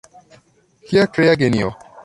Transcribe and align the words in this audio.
Kia 0.87 1.05
krea 1.13 1.39
genio! 1.45 1.73